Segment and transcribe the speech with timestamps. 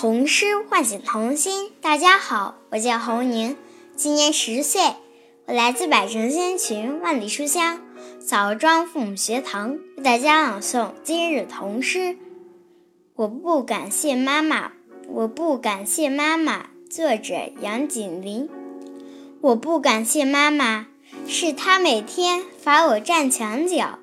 [0.00, 1.72] 童诗唤醒童心。
[1.82, 3.54] 大家好，我叫侯宁，
[3.96, 4.80] 今年十岁，
[5.44, 7.82] 我来自百城千群万里书香
[8.18, 12.16] 枣庄父母学堂，为大家朗诵今日童诗。
[13.14, 14.72] 我不感谢妈妈，
[15.06, 16.70] 我不感谢妈妈。
[16.88, 18.48] 作者杨锦麟。
[19.42, 20.86] 我不感谢妈妈，
[21.26, 23.98] 是她每天罚我站墙角。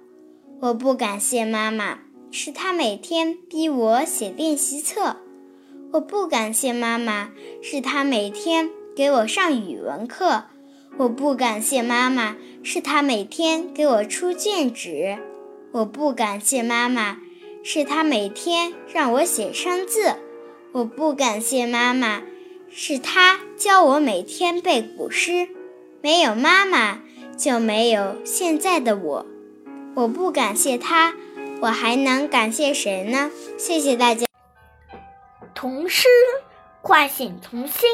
[0.59, 1.97] 我不感谢妈妈，
[2.29, 5.15] 是她每天逼我写练习册。
[5.93, 7.29] 我不感谢妈妈，
[7.61, 10.43] 是她每天给我上语文课；
[10.97, 15.17] 我不感谢妈妈，是她每天给我出卷纸；
[15.71, 17.17] 我不感谢妈妈，
[17.63, 20.15] 是她每天让我写生字；
[20.73, 22.21] 我不感谢妈妈，
[22.69, 25.47] 是她教我每天背古诗。
[26.01, 26.99] 没有妈妈，
[27.37, 29.25] 就没有现在的我。
[29.95, 31.15] 我不感谢她，
[31.61, 33.31] 我还能感谢谁呢？
[33.57, 34.26] 谢谢大家。
[35.57, 36.07] 童诗
[36.83, 37.89] 唤醒童心。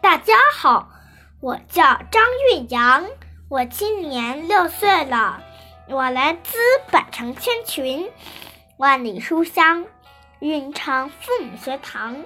[0.00, 0.90] 大家好，
[1.38, 3.06] 我叫张玉阳，
[3.48, 5.40] 我今年六岁了，
[5.88, 6.58] 我来自
[6.90, 8.10] 百城千群，
[8.76, 9.86] 万里书香
[10.40, 12.24] 蕴昌父母学堂，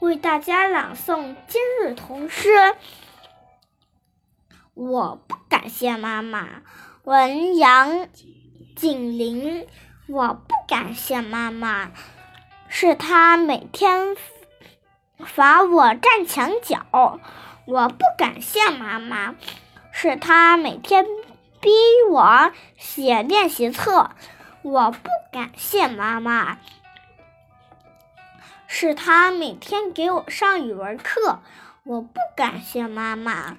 [0.00, 2.50] 为大家朗诵今日童诗。
[4.74, 6.64] 我不感谢妈妈，
[7.04, 8.08] 文杨
[8.74, 9.68] 景林。
[10.08, 11.92] 我不感谢妈妈。
[12.78, 14.18] 是他每天
[15.18, 17.20] 罚我站墙角，
[17.64, 19.34] 我不感谢妈妈；
[19.92, 21.06] 是他每天
[21.62, 21.70] 逼
[22.10, 24.10] 我写练习册，
[24.60, 26.58] 我不感谢妈妈；
[28.66, 31.40] 是他每天给我上语文课，
[31.82, 33.56] 我不感谢妈妈；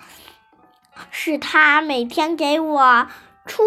[1.10, 3.08] 是他每天给我
[3.48, 3.64] 出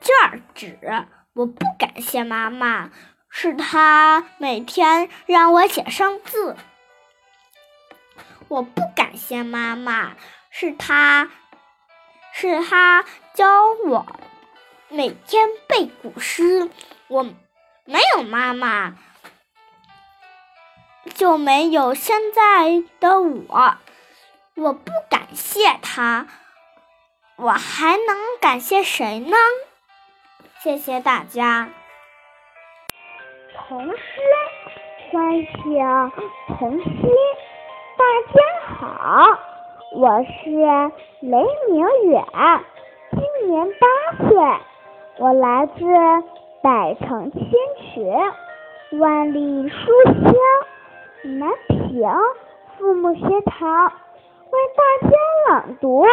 [0.00, 0.78] 卷纸，
[1.32, 2.92] 我不感谢妈妈。
[3.36, 6.56] 是他每天让我写生字，
[8.46, 10.12] 我不感谢妈妈。
[10.50, 11.28] 是他，
[12.32, 14.06] 是他教我
[14.88, 16.70] 每天背古诗。
[17.08, 17.24] 我
[17.84, 18.94] 没有妈妈，
[21.16, 23.78] 就没有现在的我。
[24.54, 26.28] 我不感谢他，
[27.34, 29.36] 我还能感谢谁呢？
[30.62, 31.68] 谢谢大家。
[33.66, 33.96] 童诗
[35.10, 36.12] 唤醒
[36.58, 37.10] 童心，
[37.96, 38.38] 大家
[38.76, 39.38] 好，
[39.96, 40.50] 我是
[41.20, 42.22] 雷明远，
[43.12, 44.36] 今年八岁，
[45.16, 45.82] 我来自
[46.62, 47.40] 百城千
[47.80, 49.76] 群，万里书
[50.12, 52.06] 香南平
[52.76, 55.16] 父母学堂，为大家
[55.48, 56.04] 朗读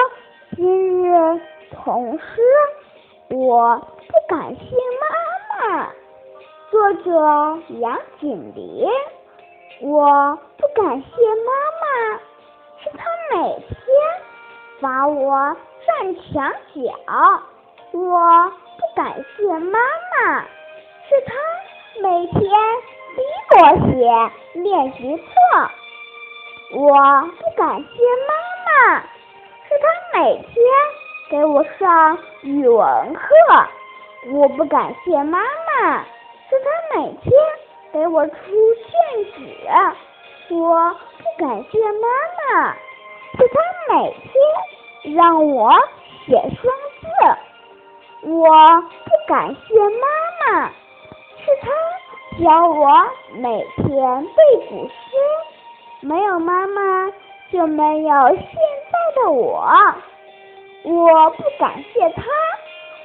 [0.56, 1.42] 今日
[1.72, 2.42] 童诗。
[3.30, 6.01] 我不感谢妈妈。
[6.72, 7.12] 作者
[7.82, 8.88] 杨锦黎，
[9.82, 11.12] 我不感谢
[11.44, 11.52] 妈
[11.82, 12.18] 妈，
[12.82, 13.04] 是她
[13.36, 13.76] 每天
[14.80, 16.80] 罚我站墙角；
[17.92, 20.40] 我不感谢妈妈，
[21.10, 21.36] 是她
[22.02, 23.22] 每天逼
[23.52, 23.58] 我
[23.92, 23.92] 写
[24.62, 25.24] 练习册；
[26.74, 26.88] 我
[27.38, 27.92] 不感谢
[28.30, 28.32] 妈
[28.66, 29.02] 妈，
[29.68, 30.56] 是她每天
[31.30, 33.20] 给我上语文课；
[34.32, 36.06] 我不感谢妈妈。
[36.52, 37.32] 是他每天
[37.94, 42.76] 给我出卷子，我不感谢妈妈；
[43.38, 45.72] 是他每天让我
[46.26, 46.70] 写生
[47.00, 47.08] 字，
[48.28, 48.44] 我
[49.06, 50.70] 不感谢妈妈；
[51.38, 52.86] 是他教我
[53.36, 54.92] 每天背古诗，
[56.02, 57.14] 没有妈妈
[57.50, 59.66] 就没有现在的我。
[60.84, 62.24] 我不感谢他，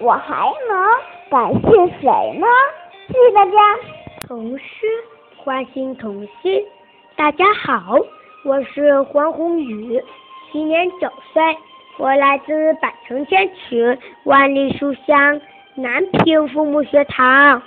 [0.01, 0.91] 我还能
[1.31, 1.69] 感谢
[2.01, 2.47] 谁呢？
[3.09, 3.53] 谢谢大家。
[4.27, 4.65] 童诗
[5.37, 6.65] 唤醒童心。
[7.15, 7.97] 大家好，
[8.45, 10.03] 我是黄宏宇，
[10.51, 11.57] 今年九岁，
[11.99, 15.41] 我来自百城千群万里书香
[15.77, 17.63] 南平父母学堂，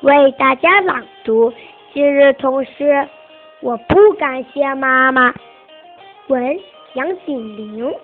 [0.00, 1.52] 为大家朗读
[1.92, 3.06] 今日童诗。
[3.60, 5.34] 我不感谢妈妈。
[6.28, 6.58] 文
[6.94, 7.94] 杨景玲。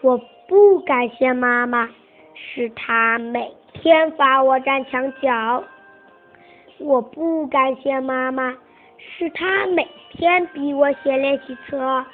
[0.00, 0.18] 我
[0.48, 1.88] 不感谢妈妈，
[2.34, 3.52] 是她每。
[3.74, 5.64] 天罚我站墙角，
[6.78, 8.56] 我不感谢妈妈，
[8.98, 12.04] 是她每天逼我写练习册。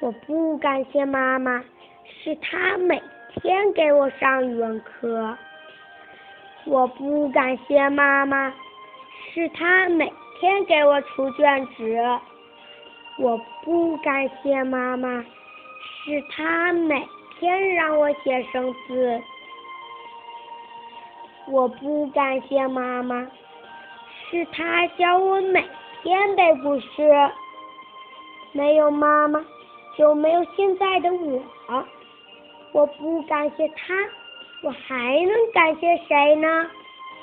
[0.00, 1.64] 我不感谢妈妈，
[2.04, 3.02] 是她每
[3.34, 5.36] 天给我上语文课。
[6.66, 8.52] 我不感谢妈妈，
[9.32, 11.84] 是她每天给我出卷子。
[13.18, 15.24] 我不感谢妈妈，
[16.04, 17.06] 是她每
[17.38, 19.22] 天让我写生字。
[21.46, 23.20] 我不感谢妈妈，
[24.30, 25.60] 是她教我每
[26.02, 27.10] 天背古诗。
[28.52, 29.44] 没有妈妈，
[29.98, 31.42] 就没有现在的我。
[32.72, 33.94] 我不感谢她，
[34.62, 36.48] 我还能感谢谁呢？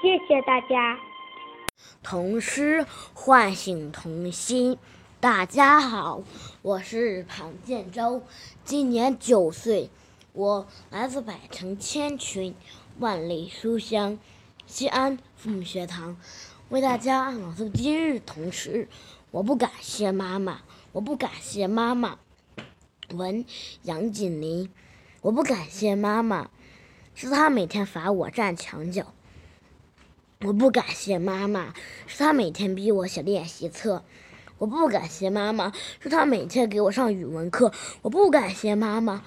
[0.01, 0.97] 谢谢大家。
[2.03, 4.77] 童诗唤醒童心。
[5.19, 6.21] 大家好，
[6.61, 8.21] 我是庞建洲，
[8.63, 9.89] 今年九岁，
[10.33, 12.55] 我来自百城千群，
[12.99, 14.19] 万里书香，
[14.67, 16.17] 西安父母学堂，
[16.69, 18.87] 为大家朗诵今日童诗。
[19.31, 20.61] 我不感谢妈妈，
[20.91, 22.19] 我不感谢妈妈。
[23.11, 23.45] 文
[23.83, 24.69] 杨锦麟，
[25.21, 26.51] 我不感谢妈妈，
[27.15, 29.13] 是她每天罚我站墙角。
[30.41, 31.73] 我不感谢妈妈，
[32.05, 34.03] 是她每天逼我写练习册。
[34.59, 37.73] 我不感谢妈妈，是她每天给我上语文课。
[38.03, 39.23] 我不感谢妈妈，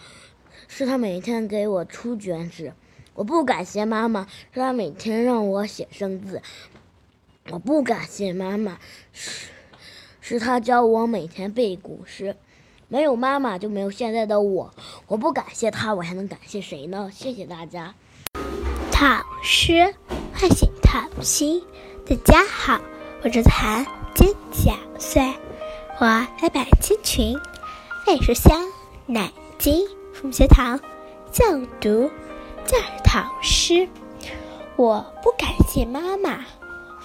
[0.69, 2.73] 是她每天给我出卷纸。
[3.15, 6.43] 我不感谢妈妈，是她每天让我写生字。
[7.51, 8.79] 我不感谢妈妈，
[9.13, 9.47] 是
[10.21, 12.37] 是她教我每天背古诗。
[12.89, 14.75] 没有妈妈，就没有现在的我。
[15.07, 17.09] 我不感谢她，我还能感谢谁呢？
[17.15, 17.95] 谢谢大家。
[18.91, 19.95] 唐诗
[20.33, 21.63] 唤醒童心。
[22.05, 22.81] 大家好，
[23.23, 23.87] 我是韩。
[24.15, 25.23] 今九岁，
[25.99, 27.39] 我来百千群，
[28.07, 28.61] 万书香，
[29.07, 30.81] 南京父母学堂
[31.33, 32.11] 就读
[32.67, 33.89] 教儿唐诗。
[34.77, 36.45] 我不感谢妈妈，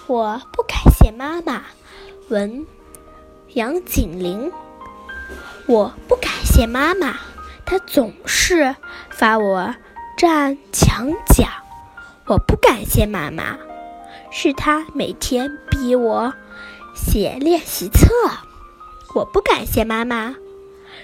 [0.06, 1.62] 我不感谢妈妈。
[2.28, 2.66] 文
[3.54, 4.52] 杨锦麟。
[5.66, 7.14] 我不感谢妈妈，
[7.64, 8.74] 她总是
[9.10, 9.74] 罚我
[10.16, 11.44] 站墙角。
[12.26, 13.56] 我不感谢妈妈，
[14.32, 16.32] 是她每天逼我。
[16.92, 18.08] 写练习册，
[19.14, 20.34] 我不感谢妈妈，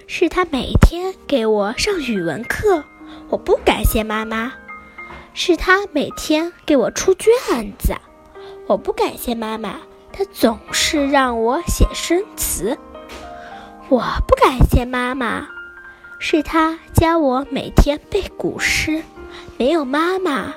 [0.08, 2.82] 是她每天给我上语文课。
[3.28, 4.52] 我不感谢妈妈，
[5.34, 7.32] 是她每天给我出卷
[7.78, 7.94] 子。
[8.68, 9.80] 我不感谢妈妈，
[10.12, 12.78] 她总是让我写生词。
[13.88, 15.48] 我不感谢妈妈，
[16.20, 19.02] 是她教我每天背古诗。
[19.58, 20.54] 没有妈妈，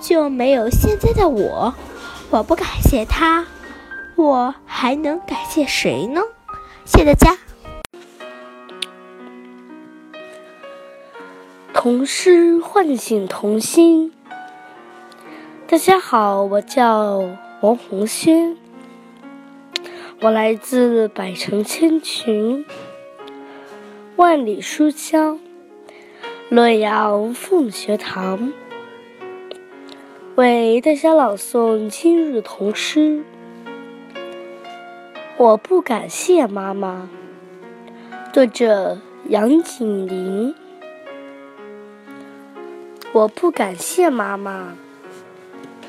[0.00, 1.74] 就没有现在的我。
[2.30, 3.46] 我不感谢她。
[4.16, 6.20] 我还能感谢谁呢？
[6.84, 7.38] 谢谢大家。
[11.82, 14.12] 童诗唤醒童心。
[15.66, 17.24] 大家好，我叫
[17.62, 18.54] 王红轩，
[20.20, 22.66] 我来自百城千群，
[24.16, 25.40] 万里书香，
[26.50, 28.52] 洛阳凤学堂，
[30.34, 33.24] 为大家朗诵今日童诗。
[35.38, 37.08] 我不感谢妈妈。
[38.34, 38.98] 作者
[39.30, 40.54] 杨景林。
[43.12, 44.68] 我不感谢妈妈，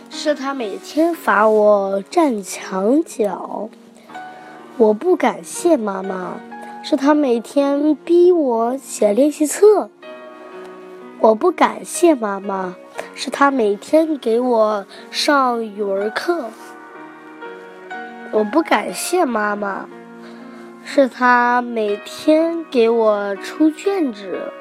[0.09, 3.69] 是她每天罚我站墙角。
[4.77, 6.37] 我不感谢妈妈，
[6.81, 9.91] 是她每天逼我写练习册。
[11.19, 12.75] 我不感谢妈妈，
[13.13, 16.45] 是她每天给我上语文课。
[18.31, 19.87] 我不感谢妈妈，
[20.83, 24.51] 是她每天给我出卷子。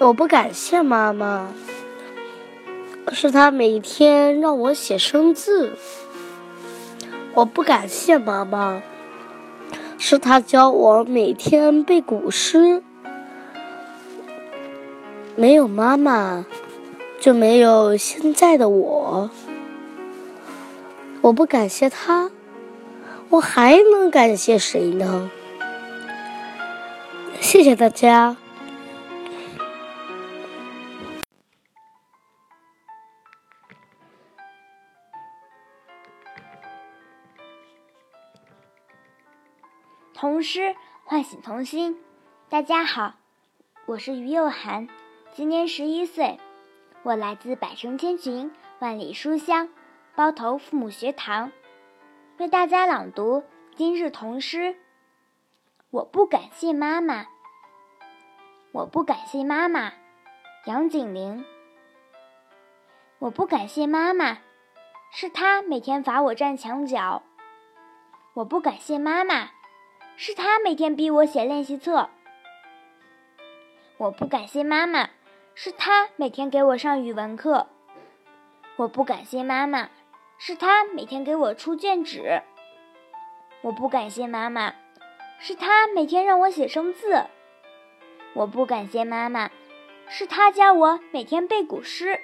[0.00, 1.48] 我不感谢妈妈，
[3.12, 5.72] 是她每天让我写生字。
[7.34, 8.82] 我不感谢妈妈，
[9.98, 12.82] 是她教我每天背古诗。
[15.36, 16.46] 没有妈妈，
[17.20, 19.30] 就没有现在的我。
[21.20, 22.30] 我不感谢她，
[23.28, 25.30] 我还能感谢谁呢？
[27.38, 28.38] 谢谢大家。
[40.42, 41.98] 诗唤醒童心。
[42.48, 43.14] 大家好，
[43.86, 44.88] 我是于幼涵，
[45.32, 46.38] 今年十一岁，
[47.02, 49.68] 我来自百城千群，万里书香。
[50.16, 51.50] 包头父母学堂
[52.38, 53.44] 为大家朗读
[53.74, 54.76] 今日童诗。
[55.90, 57.26] 我不感谢妈妈，
[58.72, 59.92] 我不感谢妈妈。
[60.66, 61.44] 杨景玲。
[63.18, 64.38] 我不感谢妈妈，
[65.10, 67.22] 是她每天罚我站墙角。
[68.34, 69.50] 我不感谢妈妈，
[70.22, 72.10] 是她每天逼我写练习册。
[73.96, 75.08] 我不感谢妈妈，
[75.54, 77.68] 是她每天给我上语文课。
[78.76, 79.88] 我不感谢妈妈。
[80.42, 82.42] 是他每天给我出卷纸，
[83.60, 84.72] 我不感谢妈妈；
[85.38, 87.26] 是他每天让我写生字，
[88.32, 89.50] 我不感谢妈妈；
[90.08, 92.20] 是他教我每天背古诗。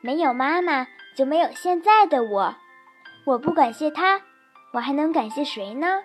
[0.00, 2.56] 没有妈妈，就没有现在的我。
[3.26, 4.22] 我不感谢他，
[4.72, 6.02] 我还能感谢谁呢？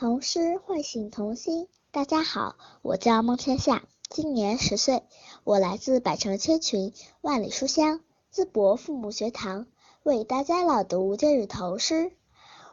[0.00, 1.68] 童诗唤醒童心。
[1.90, 5.02] 大家好，我叫孟天夏，今年十岁，
[5.44, 8.00] 我来自百城千群，万里书香
[8.32, 9.66] 淄博父母学堂，
[10.02, 12.12] 为大家朗读今日童诗。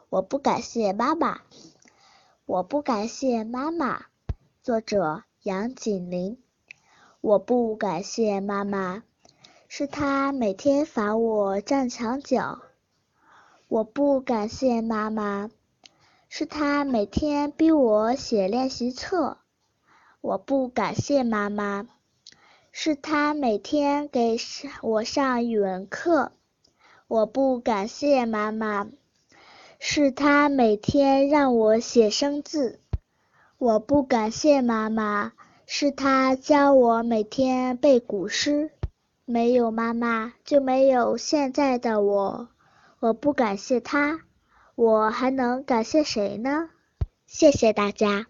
[0.08, 1.42] 我不感谢妈妈，
[2.46, 4.06] 我不感谢妈妈。
[4.62, 6.42] 作者杨锦麟。
[7.20, 9.02] 我不感谢妈妈，
[9.68, 12.60] 是她每天罚我站墙角。
[13.68, 15.50] 我不感谢妈妈。
[16.30, 19.38] 是他每天逼我写练习册，
[20.20, 21.86] 我不感谢妈妈；
[22.70, 24.36] 是他每天给
[24.82, 26.32] 我上语文课，
[27.08, 28.88] 我不感谢妈妈；
[29.78, 32.78] 是他每天让我写生字，
[33.56, 35.32] 我不感谢妈妈；
[35.66, 38.70] 是他教我每天背古诗，
[39.24, 42.48] 没有妈妈就没有现在的我，
[43.00, 44.20] 我不感谢他。
[44.78, 46.70] 我还能感谢谁呢？
[47.26, 48.26] 谢谢大家。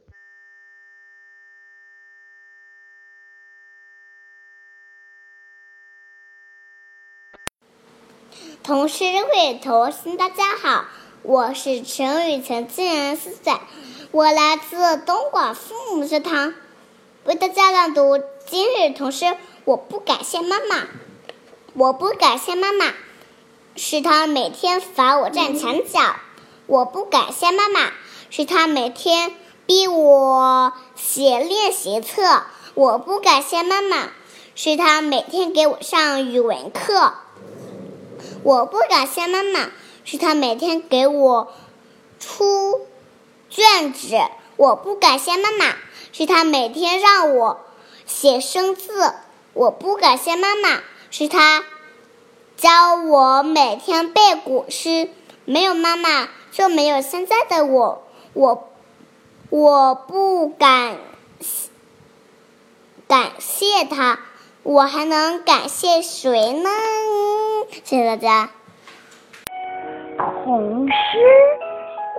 [8.62, 10.87] 童诗会童心，大家好，
[11.23, 13.52] 我是陈雨辰，今年四岁，
[14.11, 16.55] 我来自东莞父母学堂，
[17.25, 19.37] 为大家朗读今日童诗。
[19.67, 20.88] 我不感谢妈妈，
[21.75, 22.95] 我不感谢妈妈，
[23.76, 26.17] 是她每天罚我站墙角。
[26.69, 27.93] 我不感谢妈妈，
[28.29, 29.33] 是她每天
[29.65, 32.43] 逼我写练习册。
[32.75, 34.11] 我不感谢妈妈，
[34.55, 37.15] 是她每天给我上语文课。
[38.43, 39.71] 我不感谢妈妈，
[40.05, 41.51] 是她每天给我
[42.21, 42.83] 出
[43.49, 44.19] 卷子。
[44.59, 45.75] 我不感谢妈妈，
[46.13, 47.61] 是她每天让我
[48.05, 49.15] 写生字。
[49.55, 51.65] 我不感谢妈妈，是她
[52.59, 55.09] 教我每天背古诗。
[55.47, 56.29] 没有妈妈。
[56.50, 58.02] 就没有现在的我，
[58.33, 58.69] 我
[59.50, 60.97] 我不感
[63.07, 64.19] 感谢他，
[64.62, 66.69] 我还能感谢谁呢？
[67.85, 68.50] 谢谢大家。
[70.45, 70.95] 童诗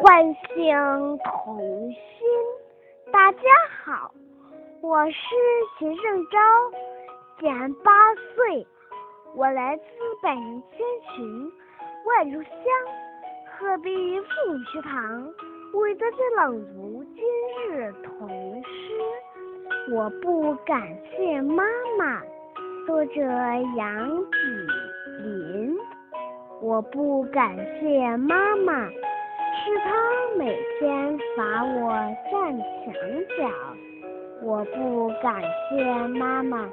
[0.01, 3.39] 唤醒童心，大家
[3.83, 4.11] 好，
[4.81, 5.15] 我是
[5.77, 6.39] 秦胜昭，
[7.39, 7.91] 今年八
[8.35, 8.65] 岁，
[9.35, 9.83] 我来自
[10.23, 10.79] 百年千
[11.15, 11.51] 寻，
[12.05, 12.53] 万如香。
[13.59, 15.27] 鹤壁父母学堂
[15.73, 19.91] 为大家朗读今日童诗。
[19.91, 21.65] 我不感谢妈
[21.97, 22.21] 妈，
[22.87, 23.21] 作者
[23.75, 24.67] 杨子
[25.21, 25.77] 林。
[26.61, 31.91] 我不感谢妈妈，是她每天罚我
[32.31, 32.93] 站墙
[33.37, 33.51] 角。
[34.41, 36.65] 我不感谢妈妈，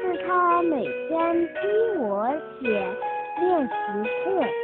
[0.00, 4.63] 是她每天逼我写练习册。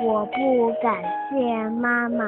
[0.00, 2.24] 我不感谢妈妈，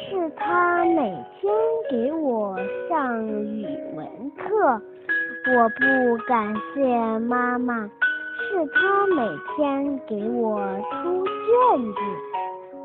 [0.00, 1.10] 是她每
[1.40, 1.52] 天
[1.90, 2.56] 给我
[2.88, 4.80] 上语文课。
[5.54, 7.88] 我不感谢妈妈，
[8.36, 9.22] 是她每
[9.56, 10.60] 天给我
[10.90, 11.98] 出卷子。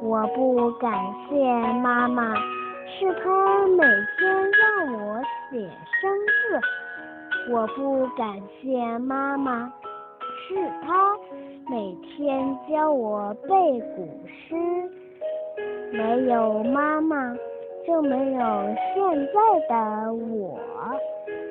[0.01, 0.93] 我不感
[1.27, 1.35] 谢
[1.81, 5.59] 妈妈，是她每天让我写
[5.99, 7.51] 生字。
[7.51, 9.71] 我不感谢妈妈，
[10.47, 11.17] 是他。
[11.69, 13.49] 每天教我背
[13.95, 14.55] 古诗，
[15.91, 17.35] 没有妈妈
[17.85, 20.57] 就没有现在的我。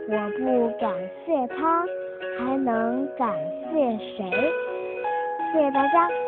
[0.09, 0.91] 我不感
[1.27, 1.85] 谢他，
[2.39, 3.37] 还能感
[3.71, 4.31] 谢谁？
[5.53, 6.26] 谢谢大家。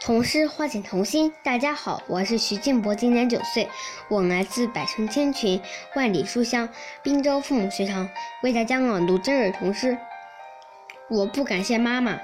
[0.00, 3.68] 童诗唤醒童心，大家好，我是徐静博，今年九岁，
[4.08, 5.60] 我来自百城千群，
[5.94, 6.68] 万里书香
[7.02, 8.08] 滨州父母学堂，
[8.42, 9.98] 为大家朗读今日童诗。
[11.08, 12.20] 我不感谢妈妈，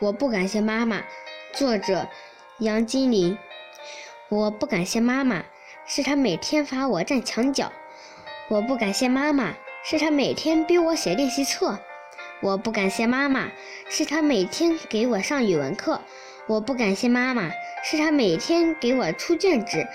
[0.00, 1.02] 我不感谢妈妈。
[1.54, 2.08] 作者
[2.58, 3.38] 杨金林。
[4.28, 5.44] 我不感谢妈妈，
[5.86, 7.70] 是她每天罚我站墙角。
[8.48, 11.78] 我不感谢妈妈，是她每天逼我写练习册。
[12.40, 13.48] 我不感谢妈妈，
[13.88, 16.00] 是她每天给我上语文课。
[16.48, 17.50] 我不感谢妈妈，
[17.84, 19.86] 是她每天给我出卷子；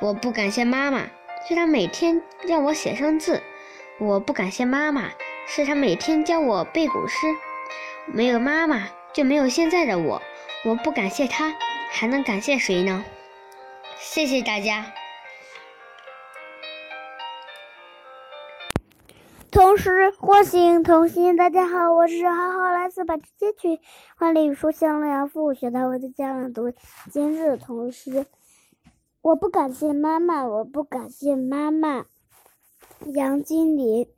[0.00, 1.04] 我不感谢妈妈，
[1.48, 3.40] 是她每天让我写生字；
[3.98, 5.10] 我不感谢妈妈，
[5.46, 7.26] 是她每天教我背古诗。
[8.06, 10.20] 没有妈妈，就没有现在的我。
[10.64, 11.54] 我不感谢她，
[11.90, 13.04] 还能感谢谁呢？
[13.98, 14.84] 谢谢大家。
[19.62, 23.78] 同诗唤醒同心，大家好，我是浩浩，来自百城千群，
[24.18, 26.72] 万里书香洛阳父母学堂，我在家朗读
[27.12, 28.26] 今日同诗。
[29.20, 32.06] 我不感谢妈妈，我不感谢妈妈。
[33.14, 34.08] 杨金林，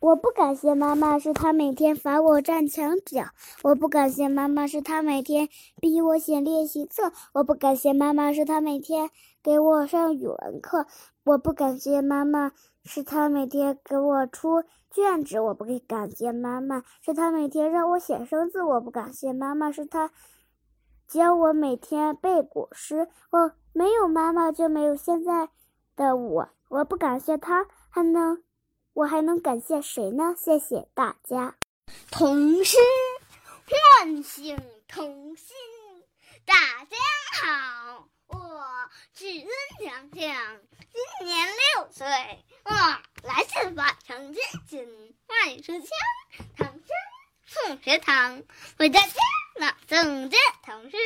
[0.00, 3.26] 我不感谢妈妈，是她每天罚我站墙角。
[3.62, 5.50] 我不感谢妈妈，是她每天
[5.82, 7.12] 逼我写练习册。
[7.34, 9.10] 我不感谢妈妈，是她每天
[9.48, 10.86] 给我上语文课。
[11.24, 12.52] 我不感谢妈妈，
[12.84, 15.40] 是她每天给我出卷子。
[15.40, 18.62] 我不感谢妈妈，是她每天让我写生字。
[18.62, 20.10] 我不感谢妈妈，是她
[21.06, 23.08] 教我每天背古诗。
[23.30, 25.48] 我没有妈妈，就没有现在
[25.96, 26.50] 的我。
[26.68, 28.42] 我不感谢她，还能。
[28.92, 30.34] 我还能感谢谁呢？
[30.36, 31.54] 谢谢大家。
[32.10, 32.76] 童诗
[33.70, 35.56] 唤醒童心。
[36.44, 36.96] 大家
[37.40, 38.08] 好，
[38.58, 38.64] 我
[39.14, 39.48] 是孙
[39.88, 40.58] 强强，
[40.90, 42.04] 今年六岁，
[42.64, 45.88] 我来自百城千群万里书香
[46.56, 46.82] 唐山
[47.44, 48.42] 凤学堂，
[48.78, 49.12] 为大家
[49.54, 50.96] 朗诵这童诗。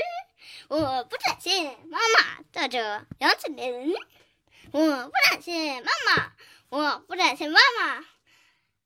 [0.68, 3.94] 我不感谢妈妈，作者杨子林。
[4.70, 6.32] 我不感谢妈妈。
[6.70, 8.02] 我不感谢妈妈，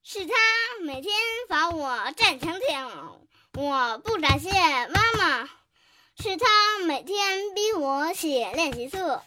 [0.02, 0.35] 是她
[0.82, 1.14] 每天
[1.49, 3.20] 罚我站墙角。
[3.52, 4.50] 我不感谢
[4.88, 5.15] 妈妈，
[6.18, 6.46] 是她
[6.85, 9.23] 每天逼我写练习册。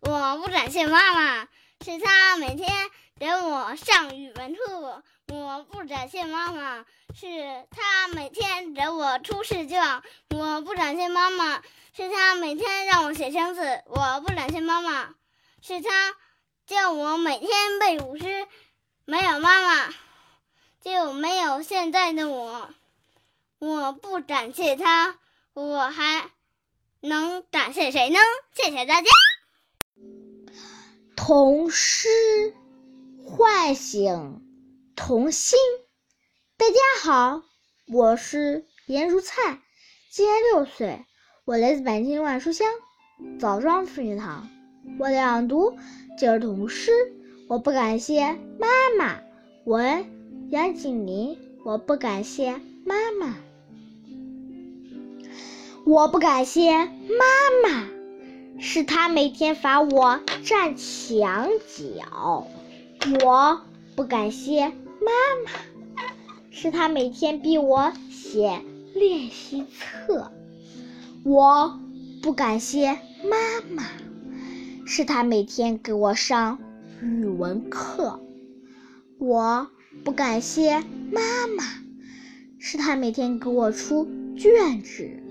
[0.00, 1.48] 我不感谢妈妈，
[1.84, 2.70] 是她每天
[3.18, 5.02] 给我上语文课。
[5.28, 6.84] 我不感谢妈妈，
[7.14, 10.02] 是她每天给我出试卷。
[10.30, 11.62] 我不感谢妈妈，
[11.96, 13.82] 是她每天让我写生字。
[13.86, 15.14] 我不感谢妈妈，
[15.60, 15.90] 是她。
[16.64, 18.46] 叫我每天背古诗，
[19.04, 19.92] 没有妈妈，
[20.80, 22.70] 就没有现在的我。
[23.58, 25.18] 我不感谢他，
[25.54, 26.30] 我还
[27.02, 28.18] 能感谢谁呢？
[28.54, 29.10] 谢谢大家。
[31.14, 32.08] 童诗
[33.22, 34.40] 唤醒
[34.96, 35.58] 童心。
[36.56, 37.42] 大家好，
[37.92, 39.60] 我是颜如灿，
[40.10, 41.04] 今年六岁，
[41.44, 42.66] 我来自北京万书香
[43.38, 44.48] 枣庄复学堂，
[44.98, 45.76] 我朗读。
[46.18, 46.92] 就是童诗，
[47.48, 48.68] 我不感谢妈
[48.98, 49.20] 妈。
[49.66, 53.34] 文杨景林，我不感谢妈妈。
[55.84, 56.88] 我不感谢妈
[57.64, 57.88] 妈，
[58.60, 62.46] 是她每天罚我站墙角。
[63.24, 63.60] 我
[63.96, 65.10] 不感谢妈
[65.44, 65.50] 妈，
[66.50, 68.62] 是她每天逼我写
[68.94, 69.64] 练习
[70.06, 70.30] 册。
[71.24, 71.80] 我
[72.22, 72.92] 不感谢
[73.24, 73.84] 妈妈。
[74.86, 76.58] 是她每天给我上
[77.00, 78.20] 语文课，
[79.18, 79.66] 我
[80.04, 80.78] 不感谢
[81.10, 81.64] 妈妈；
[82.58, 85.21] 是她每天给我出卷子，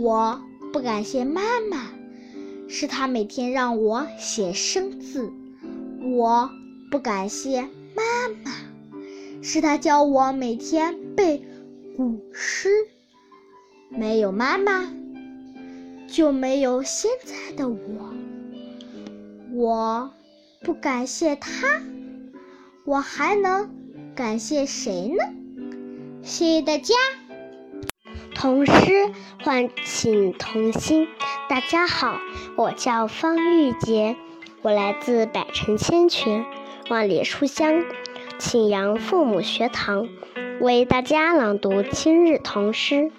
[0.00, 0.40] 我
[0.72, 1.78] 不感谢妈妈；
[2.68, 5.32] 是她每天让我写生字，
[6.16, 6.48] 我
[6.88, 7.62] 不感谢
[7.96, 8.52] 妈妈；
[9.42, 11.42] 是她教我每天背
[11.96, 12.68] 古诗。
[13.88, 14.88] 没有妈妈，
[16.06, 18.14] 就没有现在的我。
[19.52, 20.12] 我
[20.60, 21.82] 不感谢她，
[22.84, 23.68] 我还能
[24.14, 25.24] 感谢谁呢？
[26.22, 26.94] 谢谢大家。
[28.38, 28.72] 童诗
[29.42, 31.08] 唤醒童心。
[31.48, 32.20] 大家好，
[32.54, 34.14] 我叫方玉洁，
[34.62, 36.44] 我来自百城千群，
[36.88, 37.82] 万里书香
[38.38, 40.06] 庆阳父母学堂，
[40.60, 43.10] 为大家朗读今日童诗。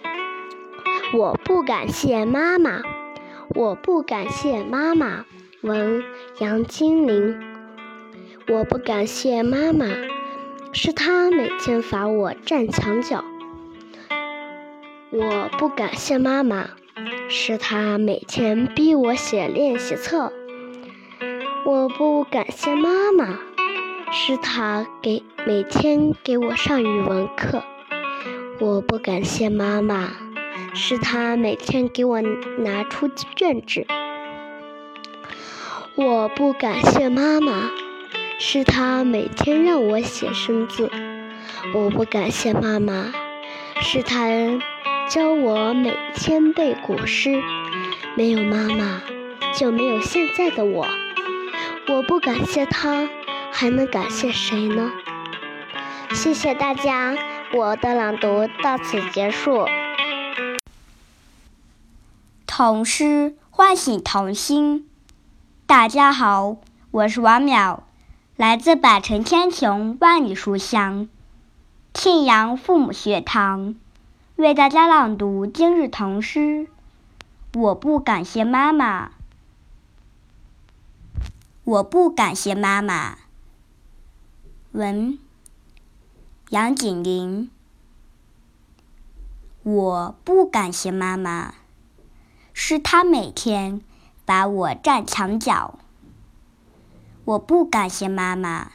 [1.14, 2.82] 我不感谢妈妈，
[3.50, 5.26] 我不感谢妈妈。
[5.62, 6.02] 文
[6.40, 7.38] 杨金玲，
[8.48, 9.86] 我不感谢妈妈，
[10.72, 13.22] 是她每天罚我站墙角。
[15.12, 16.70] 我不感谢妈妈，
[17.30, 20.32] 是她每天逼我写练习册。
[21.66, 23.40] 我不感谢妈妈，
[24.12, 27.64] 是她给每天给我上语文课。
[28.60, 30.12] 我不感谢妈妈，
[30.76, 33.88] 是她每天给我拿出卷子。
[35.96, 37.72] 我不感谢妈妈，
[38.38, 40.92] 是她每天让我写生字。
[41.74, 43.12] 我不感谢妈妈，
[43.82, 44.28] 是她
[45.10, 47.42] 教我每天背古诗。
[48.16, 49.02] 没有妈妈，
[49.56, 50.86] 就没有现在的我。
[51.88, 53.10] 我不感谢她，
[53.52, 54.92] 还能感谢谁呢？
[56.14, 57.18] 谢谢大家，
[57.56, 59.66] 我的朗读到此结束。
[62.46, 64.88] 童诗唤醒童心。
[65.66, 66.58] 大家好，
[66.92, 67.80] 我是王淼，
[68.36, 71.10] 来自百城千穷万里书香
[71.96, 73.74] 庆阳父母学堂，
[74.40, 76.70] 为大家朗读今日童诗。
[77.56, 79.12] 我不感谢妈妈，
[81.66, 83.18] 我不感谢妈妈。
[84.72, 85.20] 文
[86.52, 87.52] 杨景林，
[89.64, 91.56] 我不感谢妈妈，
[92.54, 93.82] 是她每天。
[94.24, 95.80] 把我站墙角，
[97.26, 98.72] 我不感谢妈妈，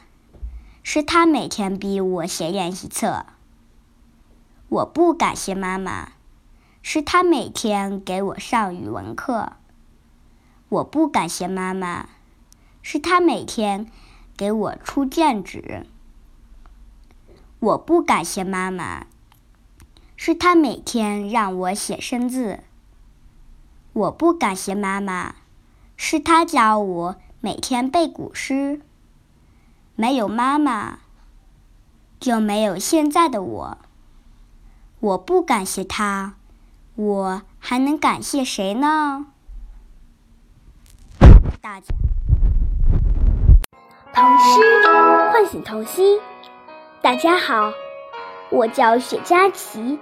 [0.83, 3.25] 是她每天逼我写练习册。
[4.75, 6.11] 我不感谢妈妈，
[6.81, 9.53] 是她每天给我上语文课。
[10.67, 12.09] 我不感谢妈妈，
[12.81, 13.89] 是她每天
[14.35, 15.85] 给我出卷纸。
[17.59, 19.07] 我不感谢妈妈，
[20.17, 22.59] 是她每天让我写生字。
[23.93, 25.35] 我不感谢妈妈，
[25.95, 28.81] 是她教我每天背古诗。
[29.95, 30.99] 没有妈妈，
[32.19, 33.77] 就没有现在的我。
[35.05, 36.33] 我不感谢他，
[36.95, 39.27] 我还能感谢谁呢？
[41.61, 41.93] 大家，
[44.11, 44.59] 童诗
[45.31, 46.19] 唤醒童心。
[47.03, 47.71] 大家好，
[48.49, 49.99] 我叫雪佳琪，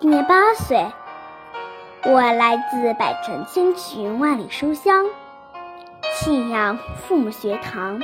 [0.00, 0.86] 今年八岁，
[2.04, 5.06] 我来自百城千群万里书香
[6.20, 7.98] 信阳父母学堂，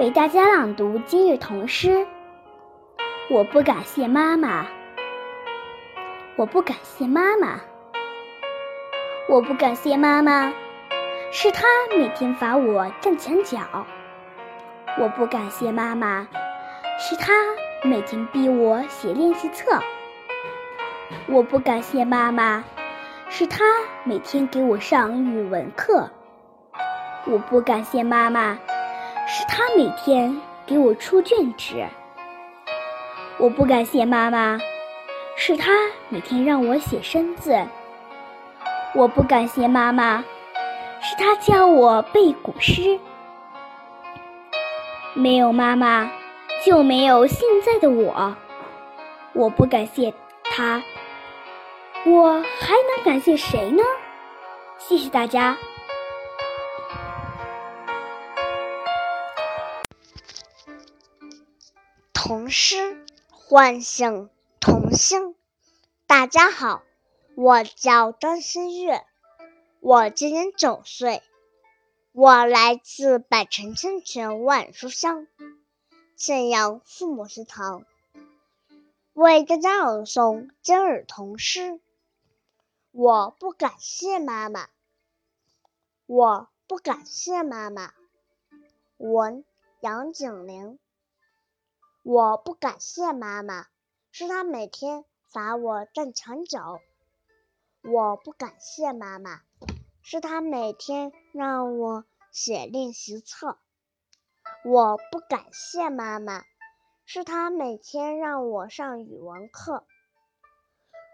[0.00, 2.04] 为大家朗读今日童诗。
[3.30, 4.66] 我不感谢妈妈，
[6.36, 7.60] 我不感谢妈妈，
[9.28, 10.52] 我不感谢妈妈，
[11.30, 13.60] 是她每天罚我站墙角。
[14.98, 16.28] 我不感谢妈妈。
[16.98, 17.32] 是他
[17.82, 19.80] 每天逼我写练习册，
[21.26, 22.62] 我不感谢妈妈；
[23.28, 23.64] 是他
[24.04, 26.08] 每天给我上语文课，
[27.24, 28.56] 我不感谢妈妈；
[29.26, 31.84] 是他每天给我出卷纸，
[33.42, 34.56] 我不感谢妈妈；
[35.34, 35.72] 是她
[36.08, 37.58] 每天让我写生字，
[38.94, 40.22] 我不感谢妈妈；
[41.00, 43.00] 是她教我背古诗，
[45.14, 46.08] 没有妈妈。
[46.64, 48.36] 就没有现在的我，
[49.32, 50.80] 我不感谢她，
[52.06, 53.82] 我还能感谢谁呢？
[54.78, 55.58] 谢谢大家。
[62.14, 63.04] 童诗
[63.54, 65.36] 唤醒童心。
[66.06, 66.82] 大家好，
[67.36, 69.04] 我叫张馨月，
[69.80, 71.22] 我今年九岁，
[72.12, 75.26] 我来自百城千泉万书香。
[76.16, 77.84] 信阳父母学堂
[79.12, 81.78] 为大家朗诵今日童诗。
[82.90, 84.70] 我不感谢妈妈，
[86.06, 87.92] 我不感谢妈妈。
[88.96, 89.44] 文
[89.80, 90.78] 杨景玲。
[92.04, 93.68] 我不感谢妈妈，
[94.10, 96.80] 是她每天罚我站墙角。
[97.80, 99.42] 我不感谢妈妈，
[100.02, 103.56] 是她每天让我写练习册。
[104.64, 106.44] 我不感谢妈妈，
[107.06, 109.84] 是她每天让我上语文课。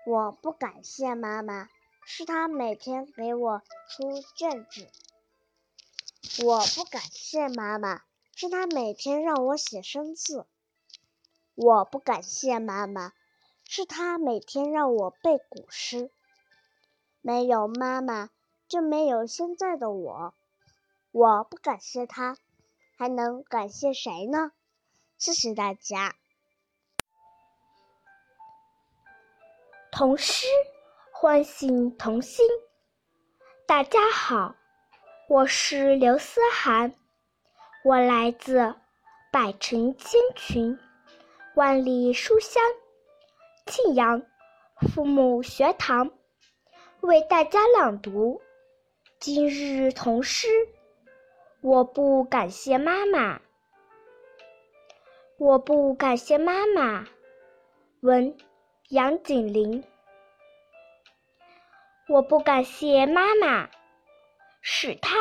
[0.07, 1.69] 我不感谢妈妈，
[2.07, 4.89] 是她每天给我出卷子。
[6.47, 8.01] 我不感谢妈妈，
[8.35, 10.47] 是她每天让我写生字。
[11.61, 13.13] 我不感谢妈妈，
[13.65, 16.09] 是她每天让我背古诗。
[17.21, 18.31] 没有妈妈，
[18.69, 20.35] 就没有现在的我。
[21.11, 22.37] 我不感谢她。
[22.97, 24.53] 还能感谢谁呢？
[25.19, 26.15] 谢谢大家。
[29.91, 30.47] 童诗
[31.11, 32.47] 唤醒童心。
[33.67, 34.55] 大家好，
[35.29, 36.95] 我是刘思涵，
[37.83, 38.77] 我来自
[39.33, 40.79] 百城千群、
[41.59, 42.63] 万里书香
[43.67, 44.23] 庆阳
[44.77, 46.09] 父母学堂，
[47.01, 48.41] 为大家朗读
[49.19, 50.47] 今日童诗。
[51.61, 53.41] 我不感谢妈妈，
[55.37, 57.09] 我不感谢妈妈。
[58.03, 58.37] 文
[58.91, 59.83] 杨景林。
[62.09, 63.69] 我不感谢妈妈，
[64.61, 65.17] 是她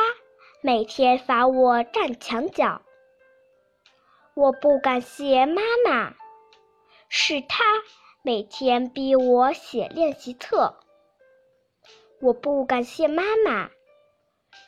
[0.62, 2.80] 每天罚我站墙角。
[4.34, 6.14] 我不感谢妈妈，
[7.08, 7.64] 是他
[8.22, 10.78] 每天逼我写练习册。
[12.20, 13.70] 我不感谢妈妈。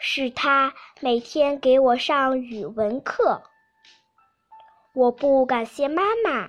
[0.03, 3.43] 是他每天给我上语文课，
[4.95, 6.49] 我不感谢妈妈；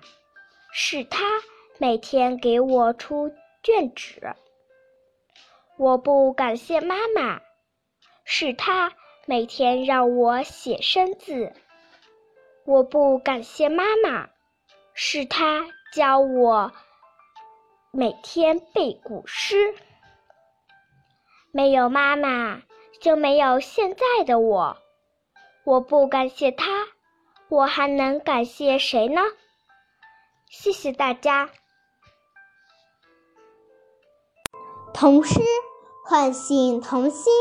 [0.71, 1.41] 是他
[1.77, 4.35] 每天给我出卷纸，
[5.77, 7.41] 我不感谢妈妈；
[8.23, 8.93] 是他
[9.25, 11.51] 每天让我写生字，
[12.63, 14.29] 我不感谢妈妈；
[14.93, 16.71] 是他教我
[17.91, 19.75] 每天背古诗，
[21.51, 22.61] 没有妈妈。
[23.01, 24.77] 就没有现在的我，
[25.63, 26.85] 我不感谢他，
[27.49, 29.21] 我还能感谢谁呢？
[30.51, 31.49] 谢谢大家。
[34.93, 35.39] 童诗
[36.05, 37.33] 唤醒童心。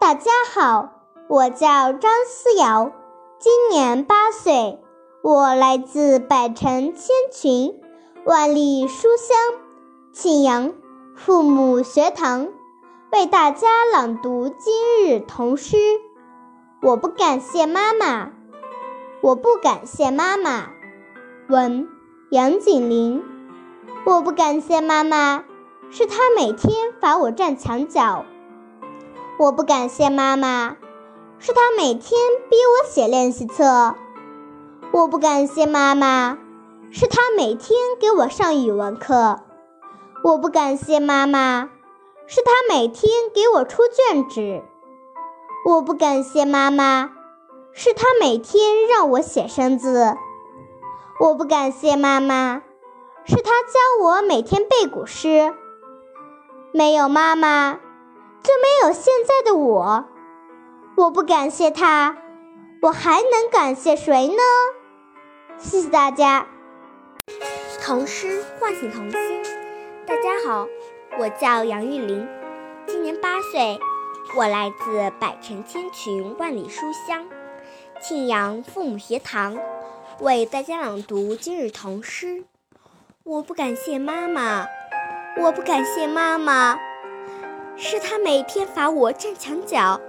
[0.00, 0.88] 大家好，
[1.28, 2.90] 我叫张思瑶，
[3.38, 4.78] 今年八岁，
[5.28, 7.74] 我来自百城千群，
[8.24, 9.36] 万里书香，
[10.12, 10.72] 庆阳
[11.16, 12.46] 父母学堂
[13.10, 15.76] 为大家朗读今日童诗。
[16.80, 18.30] 我不感谢妈妈，
[19.20, 20.68] 我不感谢妈妈。
[21.48, 21.88] 文
[22.30, 23.20] 杨景林。
[24.04, 25.42] 我不感谢妈妈，
[25.90, 28.24] 是她每天罚我站墙角。
[29.40, 30.76] 我不感谢妈妈，
[31.40, 32.16] 是她每天
[32.48, 33.96] 逼我写练习册。
[34.96, 36.38] 我不感谢妈妈，
[36.90, 39.40] 是她每天给我上语文课；
[40.24, 41.68] 我不感谢妈妈，
[42.26, 44.62] 是她每天给我出卷纸；
[45.66, 47.10] 我不感谢妈妈，
[47.72, 50.16] 是她每天让我写生字；
[51.20, 52.62] 我不感谢妈妈，
[53.26, 55.52] 是她教我每天背古诗。
[56.72, 57.74] 没有妈妈，
[58.42, 60.06] 就没有现在的我。
[60.96, 62.16] 我不感谢她，
[62.80, 64.42] 我还能感谢谁呢？
[65.58, 66.46] 谢谢大家。
[67.82, 69.42] 童诗唤醒童心。
[70.06, 70.66] 大家好，
[71.18, 72.28] 我叫杨玉玲，
[72.86, 73.78] 今年八岁，
[74.36, 77.26] 我来自百城千群万里书香
[78.00, 79.58] 庆阳父母学堂，
[80.20, 82.44] 为大家朗读今日童诗。
[83.24, 84.66] 我不感谢妈妈，
[85.40, 86.78] 我不感谢妈妈，
[87.76, 90.00] 是她每天罚我站墙角。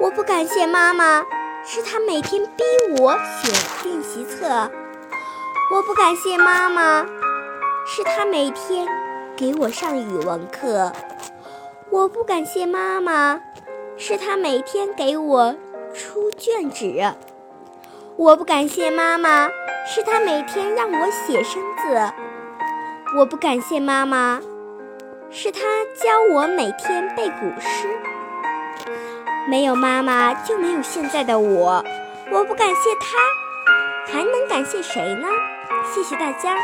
[0.00, 1.24] 我不感谢妈妈。
[1.62, 2.64] 是他每天逼
[2.98, 3.52] 我写
[3.84, 4.70] 练习册，
[5.72, 7.04] 我不感谢妈妈；
[7.86, 8.88] 是他每天
[9.36, 10.90] 给我上语文课，
[11.90, 13.40] 我不感谢妈妈；
[13.96, 15.54] 是他每天给我
[15.94, 17.12] 出卷纸，
[18.16, 19.50] 我不感谢妈妈；
[19.86, 22.12] 是他每天让我写生字，
[23.16, 24.40] 我不感谢妈妈；
[25.30, 25.60] 是他
[25.94, 27.88] 教我每天背古诗。
[29.48, 31.84] 没有妈妈，就没有现在的我。
[32.30, 35.26] 我不感谢她，还能感谢谁呢？
[35.92, 36.54] 谢谢大家。